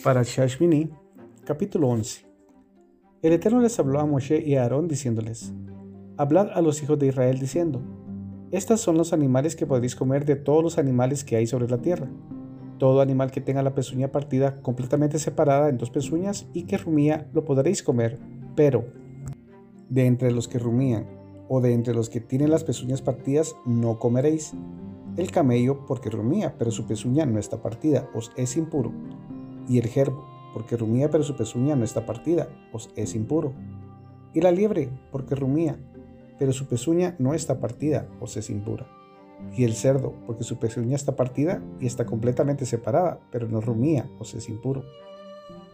Para 0.00 0.24
Shashmini, 0.24 0.90
capítulo 1.44 1.88
11. 1.90 2.26
El 3.22 3.34
Eterno 3.34 3.60
les 3.60 3.78
habló 3.78 4.00
a 4.00 4.06
Moshe 4.06 4.42
y 4.44 4.56
a 4.56 4.62
Aarón 4.62 4.88
diciéndoles, 4.88 5.52
Hablad 6.16 6.48
a 6.54 6.60
los 6.60 6.82
hijos 6.82 6.98
de 6.98 7.06
Israel 7.06 7.38
diciendo, 7.38 7.80
Estas 8.50 8.80
son 8.80 8.96
los 8.96 9.12
animales 9.12 9.54
que 9.54 9.66
podréis 9.66 9.94
comer 9.94 10.24
de 10.24 10.34
todos 10.34 10.64
los 10.64 10.78
animales 10.78 11.22
que 11.22 11.36
hay 11.36 11.46
sobre 11.46 11.68
la 11.68 11.78
tierra. 11.78 12.08
Todo 12.78 13.00
animal 13.00 13.30
que 13.30 13.40
tenga 13.40 13.62
la 13.62 13.76
pezuña 13.76 14.10
partida 14.10 14.60
completamente 14.60 15.20
separada 15.20 15.68
en 15.68 15.78
dos 15.78 15.90
pezuñas 15.90 16.46
y 16.52 16.64
que 16.64 16.78
rumía 16.78 17.30
lo 17.32 17.44
podréis 17.44 17.84
comer, 17.84 18.18
pero 18.56 18.86
de 19.88 20.06
entre 20.06 20.32
los 20.32 20.48
que 20.48 20.58
rumían 20.58 21.06
o 21.48 21.60
de 21.60 21.74
entre 21.74 21.94
los 21.94 22.10
que 22.10 22.20
tienen 22.20 22.50
las 22.50 22.64
pezuñas 22.64 23.02
partidas 23.02 23.54
no 23.66 24.00
comeréis. 24.00 24.52
El 25.16 25.30
camello 25.30 25.84
porque 25.86 26.10
rumía, 26.10 26.56
pero 26.58 26.72
su 26.72 26.86
pezuña 26.86 27.24
no 27.24 27.38
está 27.38 27.62
partida, 27.62 28.08
os 28.14 28.32
es 28.36 28.56
impuro 28.56 28.92
y 29.72 29.78
el 29.78 29.88
gerbo, 29.88 30.28
porque 30.52 30.76
rumía 30.76 31.10
pero 31.10 31.24
su 31.24 31.34
pezuña 31.34 31.74
no 31.76 31.84
está 31.84 32.04
partida, 32.04 32.48
os 32.72 32.90
es 32.94 33.14
impuro. 33.14 33.54
Y 34.34 34.42
la 34.42 34.52
liebre, 34.52 34.90
porque 35.10 35.34
rumía, 35.34 35.78
pero 36.38 36.52
su 36.52 36.66
pezuña 36.66 37.16
no 37.18 37.32
está 37.32 37.58
partida, 37.58 38.06
os 38.20 38.36
es 38.36 38.50
impura. 38.50 38.86
Y 39.56 39.64
el 39.64 39.72
cerdo, 39.72 40.14
porque 40.26 40.44
su 40.44 40.58
pezuña 40.58 40.94
está 40.94 41.16
partida 41.16 41.62
y 41.80 41.86
está 41.86 42.04
completamente 42.04 42.66
separada, 42.66 43.18
pero 43.30 43.48
no 43.48 43.62
rumía, 43.62 44.10
os 44.18 44.34
es 44.34 44.50
impuro. 44.50 44.84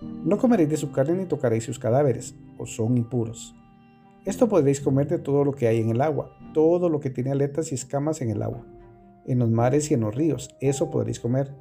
No 0.00 0.38
comeréis 0.38 0.70
de 0.70 0.76
su 0.76 0.92
carne 0.92 1.16
ni 1.16 1.24
tocaréis 1.24 1.64
sus 1.64 1.80
cadáveres, 1.80 2.36
os 2.56 2.76
son 2.76 2.96
impuros. 2.96 3.56
Esto 4.24 4.48
podréis 4.48 4.80
comer 4.80 5.08
de 5.08 5.18
todo 5.18 5.44
lo 5.44 5.52
que 5.52 5.66
hay 5.66 5.80
en 5.80 5.90
el 5.90 6.00
agua, 6.00 6.38
todo 6.54 6.88
lo 6.88 7.00
que 7.00 7.10
tiene 7.10 7.32
aletas 7.32 7.72
y 7.72 7.74
escamas 7.74 8.20
en 8.20 8.30
el 8.30 8.42
agua, 8.42 8.64
en 9.26 9.40
los 9.40 9.50
mares 9.50 9.90
y 9.90 9.94
en 9.94 10.02
los 10.02 10.14
ríos, 10.14 10.54
eso 10.60 10.88
podréis 10.88 11.18
comer 11.18 11.52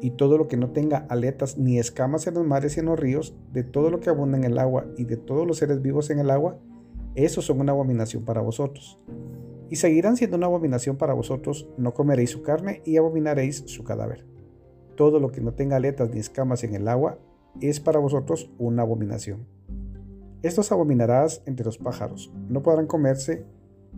y 0.00 0.10
todo 0.12 0.38
lo 0.38 0.48
que 0.48 0.56
no 0.56 0.70
tenga 0.70 1.06
aletas 1.08 1.58
ni 1.58 1.78
escamas 1.78 2.26
en 2.26 2.34
los 2.34 2.46
mares 2.46 2.76
y 2.76 2.80
en 2.80 2.86
los 2.86 2.98
ríos, 2.98 3.34
de 3.52 3.64
todo 3.64 3.90
lo 3.90 4.00
que 4.00 4.10
abunda 4.10 4.38
en 4.38 4.44
el 4.44 4.58
agua 4.58 4.86
y 4.96 5.04
de 5.04 5.16
todos 5.16 5.46
los 5.46 5.58
seres 5.58 5.82
vivos 5.82 6.10
en 6.10 6.18
el 6.18 6.30
agua, 6.30 6.58
esos 7.14 7.46
son 7.46 7.60
una 7.60 7.72
abominación 7.72 8.24
para 8.24 8.40
vosotros. 8.40 9.00
Y 9.70 9.76
seguirán 9.76 10.16
siendo 10.16 10.36
una 10.36 10.46
abominación 10.46 10.96
para 10.96 11.14
vosotros, 11.14 11.68
no 11.76 11.92
comeréis 11.92 12.30
su 12.30 12.42
carne 12.42 12.82
y 12.84 12.96
abominaréis 12.96 13.64
su 13.66 13.84
cadáver. 13.84 14.24
Todo 14.96 15.20
lo 15.20 15.30
que 15.30 15.40
no 15.40 15.52
tenga 15.52 15.76
aletas 15.76 16.10
ni 16.10 16.20
escamas 16.20 16.64
en 16.64 16.74
el 16.74 16.88
agua 16.88 17.18
es 17.60 17.80
para 17.80 17.98
vosotros 17.98 18.50
una 18.58 18.82
abominación. 18.82 19.46
Estos 20.42 20.70
abominarás 20.70 21.42
entre 21.46 21.66
los 21.66 21.78
pájaros, 21.78 22.32
no 22.48 22.62
podrán 22.62 22.86
comerse, 22.86 23.44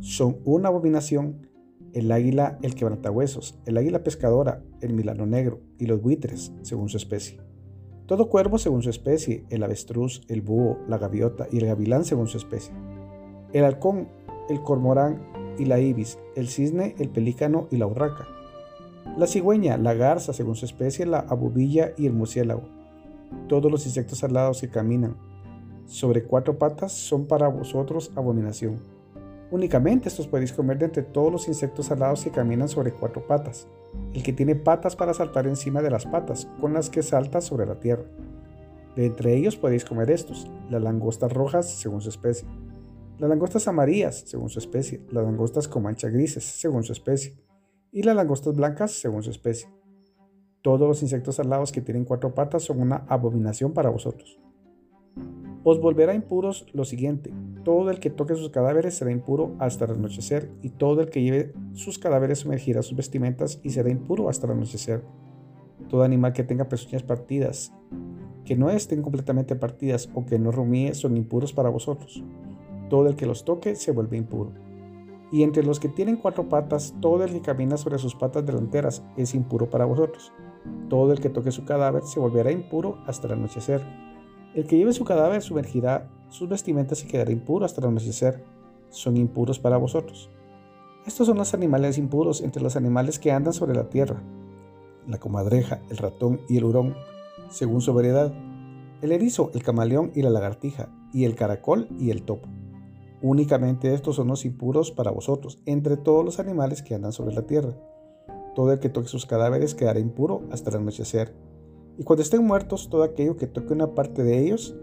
son 0.01 0.39
una 0.45 0.69
abominación 0.69 1.50
el 1.93 2.13
águila 2.13 2.59
el 2.63 2.75
quebrantahuesos, 2.75 3.59
el 3.67 3.77
águila 3.77 4.03
pescadora, 4.03 4.63
el 4.81 4.93
milano 4.93 5.27
negro 5.27 5.61
y 5.79 5.87
los 5.87 6.01
buitres, 6.01 6.53
según 6.63 6.89
su 6.89 6.97
especie. 6.97 7.41
Todo 8.07 8.29
cuervo 8.29 8.59
según 8.59 8.83
su 8.83 8.91
especie, 8.91 9.45
el 9.51 9.63
avestruz, 9.63 10.23
el 10.29 10.43
búho, 10.43 10.79
la 10.89 10.99
gaviota 10.99 11.47
y 11.51 11.59
el 11.59 11.67
gavilán 11.67 12.05
según 12.05 12.27
su 12.27 12.39
especie. 12.39 12.75
El 13.53 13.65
halcón, 13.65 14.09
el 14.49 14.63
cormorán 14.63 15.23
y 15.59 15.65
la 15.65 15.79
ibis, 15.79 16.19
el 16.35 16.49
cisne, 16.49 16.95
el 16.99 17.09
pelícano 17.09 17.69
y 17.71 17.77
la 17.77 17.87
urraca. 17.87 18.27
La 19.17 19.27
cigüeña, 19.27 19.77
la 19.77 19.95
garza 19.95 20.33
según 20.33 20.57
su 20.57 20.65
especie, 20.65 21.07
la 21.07 21.21
abubilla 21.21 21.93
y 21.97 22.07
el 22.07 22.13
murciélago. 22.13 22.63
Todos 23.49 23.71
los 23.71 23.87
insectos 23.87 24.25
alados 24.25 24.61
que 24.61 24.71
caminan 24.71 25.17
sobre 25.87 26.25
cuatro 26.25 26.59
patas 26.59 26.93
son 26.93 27.27
para 27.27 27.49
vosotros 27.49 28.13
abominación 28.15 29.00
Únicamente 29.51 30.09
estos 30.09 30.29
podéis 30.29 30.53
comer 30.53 30.79
de 30.79 30.85
entre 30.85 31.03
todos 31.03 31.33
los 31.33 31.49
insectos 31.49 31.91
alados 31.91 32.23
que 32.23 32.31
caminan 32.31 32.69
sobre 32.69 32.93
cuatro 32.93 33.27
patas, 33.27 33.67
el 34.15 34.23
que 34.23 34.33
tiene 34.33 34.55
patas 34.55 34.95
para 34.95 35.13
saltar 35.13 35.47
encima 35.49 35.83
de 35.83 35.91
las 35.91 36.07
patas, 36.07 36.47
con 36.61 36.73
las 36.73 36.89
que 36.89 37.03
salta 37.03 37.41
sobre 37.41 37.67
la 37.67 37.81
tierra. 37.81 38.05
De 38.95 39.07
entre 39.07 39.35
ellos 39.35 39.57
podéis 39.57 39.85
comer 39.85 40.11
estos, 40.11 40.49
las 40.69 40.83
langostas 40.83 41.33
rojas 41.33 41.69
según 41.69 42.01
su 42.01 42.11
especie, 42.11 42.47
las 43.19 43.29
langostas 43.29 43.67
amarillas 43.67 44.23
según 44.27 44.51
su 44.51 44.61
especie, 44.61 45.05
las 45.11 45.25
langostas 45.25 45.67
con 45.67 45.83
manchas 45.83 46.13
grises 46.13 46.45
según 46.45 46.85
su 46.85 46.93
especie, 46.93 47.35
y 47.91 48.03
las 48.05 48.15
langostas 48.15 48.55
blancas 48.55 48.93
según 48.93 49.25
su 49.25 49.31
especie. 49.31 49.69
Todos 50.63 50.87
los 50.87 51.03
insectos 51.03 51.41
alados 51.41 51.73
que 51.73 51.81
tienen 51.81 52.05
cuatro 52.05 52.35
patas 52.35 52.63
son 52.63 52.81
una 52.81 53.05
abominación 53.09 53.73
para 53.73 53.91
vosotros. 53.91 54.39
Os 55.63 55.79
volverá 55.79 56.15
impuros 56.15 56.67
lo 56.73 56.85
siguiente, 56.85 57.33
todo 57.65 57.91
el 57.91 58.01
que 58.01 58.09
toque 58.09 58.35
sus 58.35 58.49
cadáveres 58.49 58.95
será 58.95 59.11
impuro 59.11 59.55
hasta 59.59 59.85
el 59.85 59.91
anochecer, 59.93 60.51
y 60.63 60.71
todo 60.71 61.03
el 61.03 61.11
que 61.11 61.23
lleve 61.23 61.53
sus 61.75 61.99
cadáveres 61.99 62.39
sumergirá 62.39 62.83
sus 62.83 62.97
vestimentas 62.97 63.61
y 63.63 63.71
será 63.71 63.91
impuro 63.91 64.31
hasta 64.31 64.47
el 64.47 64.53
anochecer. 64.53 65.05
Todo 65.91 66.03
animal 66.03 66.33
que 66.33 66.45
tenga 66.45 66.69
pezuñas 66.69 67.03
partidas, 67.03 67.75
que 68.47 68.57
no 68.57 68.71
estén 68.71 69.03
completamente 69.03 69.55
partidas 69.55 70.09
o 70.15 70.25
que 70.25 70.39
no 70.39 70.51
rumíe 70.51 70.95
son 70.95 71.19
impuros 71.19 71.53
para 71.53 71.69
vosotros. 71.69 72.25
Todo 72.89 73.09
el 73.09 73.17
que 73.17 73.27
los 73.27 73.45
toque 73.45 73.77
se 73.77 73.93
vuelve 73.93 74.17
impuro. 74.17 74.53
Y 75.31 75.43
entre 75.43 75.63
los 75.63 75.79
que 75.79 75.89
tienen 75.89 76.17
cuatro 76.17 76.49
patas, 76.49 76.95
todo 77.01 77.23
el 77.23 77.33
que 77.33 77.43
camina 77.43 77.77
sobre 77.77 77.99
sus 77.99 78.15
patas 78.15 78.47
delanteras 78.47 79.05
es 79.17 79.35
impuro 79.35 79.69
para 79.69 79.85
vosotros. 79.85 80.33
Todo 80.89 81.13
el 81.13 81.21
que 81.21 81.29
toque 81.29 81.53
su 81.53 81.67
cadáver 81.67 82.03
se 82.05 82.19
volverá 82.19 82.51
impuro 82.51 82.99
hasta 83.07 83.27
el 83.27 83.35
anochecer 83.35 84.10
el 84.55 84.67
que 84.67 84.77
lleve 84.77 84.93
su 84.93 85.05
cadáver 85.05 85.43
sumergirá 85.43 86.09
sus 86.29 86.49
vestimentas 86.49 87.05
y 87.05 87.07
quedará 87.07 87.31
impuro 87.31 87.65
hasta 87.65 87.81
el 87.81 87.89
anochecer. 87.89 88.45
Son 88.89 89.17
impuros 89.17 89.59
para 89.59 89.77
vosotros. 89.77 90.31
Estos 91.07 91.27
son 91.27 91.39
los 91.39 91.55
animales 91.55 91.99
impuros 91.99 92.41
entre 92.41 92.63
los 92.63 92.77
animales 92.77 93.19
que 93.19 93.33
andan 93.33 93.53
sobre 93.53 93.75
la 93.75 93.89
tierra. 93.89 94.23
La 95.07 95.19
comadreja, 95.19 95.81
el 95.89 95.97
ratón 95.97 96.41
y 96.49 96.57
el 96.57 96.65
hurón, 96.65 96.95
según 97.49 97.81
su 97.81 97.95
variedad. 97.95 98.33
El 99.03 99.13
erizo, 99.13 99.51
el 99.55 99.63
camaleón 99.63 100.13
y 100.15 100.23
la 100.23 100.31
lagartija, 100.31 100.89
y 101.13 101.25
el 101.25 101.37
caracol 101.37 101.89
y 101.99 102.11
el 102.11 102.23
topo. 102.23 102.49
Únicamente 103.23 103.95
estos 103.95 104.17
son 104.17 104.29
los 104.29 104.45
impuros 104.45 104.91
para 104.91 105.11
vosotros, 105.11 105.61
entre 105.67 105.97
todos 105.97 106.25
los 106.25 106.39
animales 106.39 106.83
que 106.83 106.95
andan 106.95 107.13
sobre 107.13 107.35
la 107.35 107.43
tierra. 107.43 107.75
Todo 108.55 108.73
el 108.73 108.81
que 108.81 108.89
toque 108.89 109.09
sus 109.09 109.27
cadáveres 109.27 109.75
quedará 109.75 110.01
impuro 110.01 110.43
hasta 110.51 110.71
el 110.71 110.77
anochecer 110.77 111.35
y 111.99 112.05
cuando 112.05 112.23
estén 112.23 112.45
muertos, 112.45 112.89
todo 112.89 113.03
aquello 113.03 113.37
que 113.37 113.47
toque 113.47 113.73
una 113.73 113.95
parte 113.95 114.23
de 114.23 114.39
ellos 114.39 114.75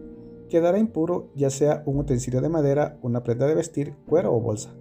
quedará 0.50 0.78
impuro, 0.78 1.29
ya 1.35 1.50
sea 1.50 1.84
un 1.85 1.97
utensilio 1.97 2.41
de 2.41 2.50
madera, 2.50 2.97
una 3.01 3.23
prenda 3.23 3.47
de 3.47 3.56
vestir, 3.56 3.95
cuero 4.07 4.34
o 4.34 4.40
bolsa. 4.40 4.73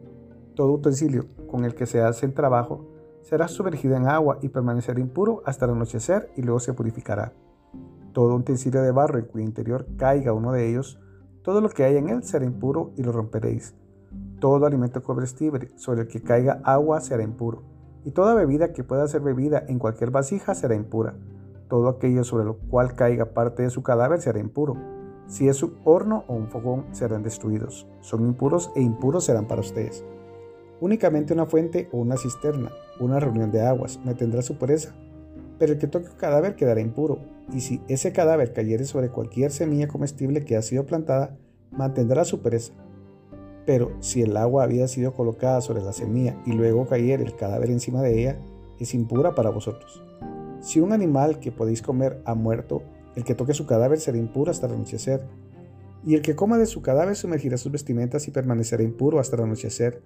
Todo 0.54 0.72
utensilio 0.72 1.26
con 1.48 1.64
el 1.64 1.74
que 1.74 1.86
se 1.86 2.00
hace 2.00 2.26
el 2.26 2.34
trabajo 2.34 2.86
será 3.22 3.48
sumergido 3.48 3.96
en 3.96 4.06
agua 4.06 4.38
y 4.42 4.48
permanecerá 4.48 5.00
impuro 5.00 5.42
hasta 5.44 5.64
el 5.64 5.72
anochecer 5.72 6.30
y 6.36 6.42
luego 6.42 6.60
se 6.60 6.74
purificará. 6.74 7.32
Todo 8.12 8.36
utensilio 8.36 8.82
de 8.82 8.92
barro 8.92 9.18
en 9.18 9.26
cuyo 9.26 9.44
interior 9.44 9.86
caiga 9.96 10.32
uno 10.32 10.52
de 10.52 10.70
ellos, 10.70 11.00
todo 11.42 11.60
lo 11.60 11.68
que 11.68 11.84
haya 11.84 11.98
en 11.98 12.08
él 12.08 12.22
será 12.22 12.44
impuro 12.44 12.92
y 12.96 13.02
lo 13.02 13.12
romperéis. 13.12 13.74
Todo 14.40 14.66
alimento 14.66 15.02
comestible 15.02 15.70
sobre 15.76 16.02
el 16.02 16.08
que 16.08 16.22
caiga 16.22 16.60
agua 16.64 17.00
será 17.00 17.22
impuro, 17.22 17.62
y 18.04 18.12
toda 18.12 18.34
bebida 18.34 18.72
que 18.72 18.84
pueda 18.84 19.08
ser 19.08 19.22
bebida 19.22 19.64
en 19.66 19.78
cualquier 19.78 20.10
vasija 20.10 20.54
será 20.54 20.74
impura 20.74 21.14
todo 21.68 21.88
aquello 21.88 22.24
sobre 22.24 22.44
lo 22.44 22.58
cual 22.58 22.94
caiga 22.94 23.26
parte 23.26 23.62
de 23.62 23.70
su 23.70 23.82
cadáver 23.82 24.20
será 24.20 24.38
impuro. 24.38 24.76
Si 25.26 25.48
es 25.48 25.62
un 25.62 25.76
horno 25.84 26.24
o 26.28 26.34
un 26.34 26.48
fogón, 26.48 26.86
serán 26.92 27.22
destruidos. 27.22 27.88
Son 28.00 28.24
impuros 28.24 28.70
e 28.76 28.82
impuros 28.82 29.24
serán 29.24 29.46
para 29.46 29.60
ustedes. 29.60 30.04
Únicamente 30.80 31.32
una 31.32 31.46
fuente 31.46 31.88
o 31.92 31.98
una 31.98 32.16
cisterna, 32.16 32.70
una 33.00 33.18
reunión 33.18 33.50
de 33.50 33.62
aguas, 33.62 33.98
tendrá 34.16 34.42
su 34.42 34.56
pureza. 34.56 34.94
Pero 35.58 35.72
el 35.72 35.78
que 35.78 35.86
toque 35.86 36.10
un 36.10 36.16
cadáver 36.16 36.54
quedará 36.54 36.80
impuro, 36.80 37.18
y 37.52 37.60
si 37.60 37.80
ese 37.88 38.12
cadáver 38.12 38.52
cayere 38.52 38.84
sobre 38.84 39.08
cualquier 39.08 39.50
semilla 39.50 39.88
comestible 39.88 40.44
que 40.44 40.56
ha 40.56 40.62
sido 40.62 40.84
plantada, 40.84 41.36
mantendrá 41.70 42.24
su 42.24 42.42
pureza. 42.42 42.74
Pero 43.64 43.96
si 44.00 44.22
el 44.22 44.36
agua 44.36 44.62
había 44.62 44.86
sido 44.86 45.14
colocada 45.14 45.60
sobre 45.60 45.82
la 45.82 45.92
semilla 45.92 46.40
y 46.46 46.52
luego 46.52 46.86
cayere 46.86 47.24
el 47.24 47.34
cadáver 47.34 47.70
encima 47.70 48.02
de 48.02 48.20
ella, 48.20 48.38
es 48.78 48.94
impura 48.94 49.34
para 49.34 49.50
vosotros. 49.50 50.05
Si 50.66 50.80
un 50.80 50.92
animal 50.92 51.38
que 51.38 51.52
podéis 51.52 51.80
comer 51.80 52.20
ha 52.24 52.34
muerto, 52.34 52.82
el 53.14 53.22
que 53.22 53.36
toque 53.36 53.54
su 53.54 53.66
cadáver 53.66 54.00
será 54.00 54.18
impuro 54.18 54.50
hasta 54.50 54.66
el 54.66 54.72
anochecer. 54.72 55.22
Y 56.04 56.14
el 56.16 56.22
que 56.22 56.34
coma 56.34 56.58
de 56.58 56.66
su 56.66 56.82
cadáver 56.82 57.14
sumergirá 57.14 57.56
sus 57.56 57.70
vestimentas 57.70 58.26
y 58.26 58.32
permanecerá 58.32 58.82
impuro 58.82 59.20
hasta 59.20 59.36
el 59.36 59.44
anochecer. 59.44 60.02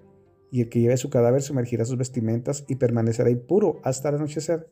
Y 0.51 0.61
el 0.61 0.69
que 0.69 0.79
lleve 0.79 0.97
su 0.97 1.09
cadáver 1.09 1.41
sumergirá 1.41 1.83
sus 1.83 1.97
vestimentas 1.97 2.63
y 2.67 2.75
permanecerá 2.75 3.31
impuro 3.31 3.79
hasta 3.83 4.09
el 4.09 4.15
anochecer. 4.17 4.69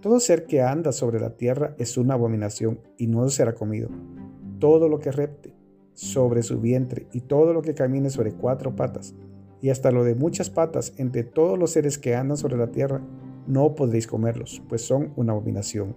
Todo 0.00 0.18
ser 0.18 0.44
que 0.44 0.60
anda 0.60 0.90
sobre 0.90 1.20
la 1.20 1.36
tierra 1.36 1.76
es 1.78 1.96
una 1.96 2.14
abominación 2.14 2.80
y 2.98 3.06
no 3.06 3.28
será 3.28 3.54
comido. 3.54 3.90
Todo 4.58 4.88
lo 4.88 4.98
que 4.98 5.12
repte 5.12 5.54
sobre 5.94 6.42
su 6.42 6.60
vientre 6.60 7.06
y 7.12 7.20
todo 7.20 7.52
lo 7.52 7.62
que 7.62 7.74
camine 7.74 8.10
sobre 8.10 8.32
cuatro 8.32 8.74
patas 8.74 9.14
y 9.60 9.70
hasta 9.70 9.92
lo 9.92 10.02
de 10.02 10.16
muchas 10.16 10.50
patas 10.50 10.94
entre 10.96 11.22
todos 11.22 11.56
los 11.56 11.70
seres 11.70 11.96
que 11.96 12.16
andan 12.16 12.36
sobre 12.36 12.56
la 12.56 12.72
tierra 12.72 13.00
no 13.46 13.74
podréis 13.74 14.06
comerlos, 14.06 14.62
pues 14.68 14.82
son 14.82 15.12
una 15.16 15.32
abominación. 15.32 15.96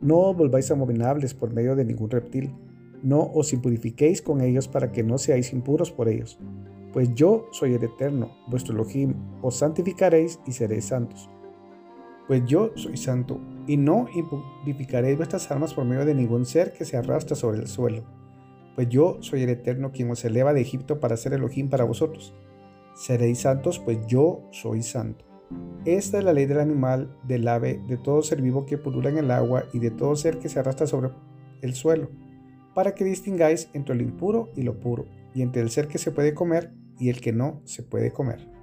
No 0.00 0.32
volváis 0.34 0.70
abominables 0.70 1.34
por 1.34 1.52
medio 1.52 1.76
de 1.76 1.84
ningún 1.84 2.10
reptil, 2.10 2.54
no 3.02 3.30
os 3.34 3.52
impurifiquéis 3.52 4.22
con 4.22 4.40
ellos 4.40 4.68
para 4.68 4.92
que 4.92 5.02
no 5.02 5.18
seáis 5.18 5.52
impuros 5.52 5.90
por 5.90 6.08
ellos. 6.08 6.38
Pues 6.92 7.14
yo 7.14 7.46
soy 7.52 7.74
el 7.74 7.84
Eterno, 7.84 8.32
vuestro 8.48 8.74
Elohim, 8.74 9.14
os 9.42 9.56
santificaréis 9.56 10.40
y 10.46 10.52
seréis 10.52 10.86
santos. 10.86 11.28
pues 12.26 12.44
yo 12.44 12.70
soy 12.76 12.96
santo, 12.96 13.40
y 13.66 13.76
no 13.76 14.06
impurificaréis 14.14 15.16
vuestras 15.16 15.50
almas 15.50 15.74
por 15.74 15.84
medio 15.84 16.04
de 16.04 16.14
ningún 16.14 16.46
ser 16.46 16.72
que 16.72 16.84
se 16.84 16.96
arrastra 16.96 17.34
sobre 17.34 17.58
el 17.58 17.66
suelo, 17.66 18.04
pues 18.76 18.88
yo 18.88 19.18
soy 19.20 19.42
el 19.42 19.50
Eterno 19.50 19.90
quien 19.90 20.10
os 20.12 20.24
eleva 20.24 20.54
de 20.54 20.60
Egipto 20.60 21.00
para 21.00 21.16
ser 21.16 21.32
Elohim 21.32 21.68
para 21.68 21.84
vosotros. 21.84 22.32
Seréis 22.94 23.40
santos, 23.40 23.80
pues 23.80 24.06
yo 24.06 24.48
soy 24.52 24.82
santo. 24.82 25.24
Esta 25.84 26.18
es 26.18 26.24
la 26.24 26.32
ley 26.32 26.46
del 26.46 26.60
animal, 26.60 27.16
del 27.24 27.48
ave, 27.48 27.80
de 27.88 27.96
todo 27.96 28.22
ser 28.22 28.42
vivo 28.42 28.66
que 28.66 28.78
pulula 28.78 29.08
en 29.08 29.18
el 29.18 29.30
agua 29.30 29.64
y 29.72 29.78
de 29.78 29.90
todo 29.90 30.14
ser 30.14 30.38
que 30.38 30.48
se 30.48 30.58
arrastra 30.58 30.86
sobre 30.86 31.10
el 31.62 31.74
suelo, 31.74 32.10
para 32.74 32.94
que 32.94 33.04
distingáis 33.04 33.70
entre 33.72 33.94
lo 33.94 34.02
impuro 34.02 34.50
y 34.54 34.62
lo 34.62 34.78
puro, 34.78 35.06
y 35.34 35.42
entre 35.42 35.62
el 35.62 35.70
ser 35.70 35.88
que 35.88 35.98
se 35.98 36.12
puede 36.12 36.34
comer 36.34 36.72
y 36.98 37.08
el 37.08 37.20
que 37.20 37.32
no 37.32 37.62
se 37.64 37.82
puede 37.82 38.12
comer. 38.12 38.59